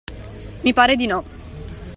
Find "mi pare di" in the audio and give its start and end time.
0.63-1.05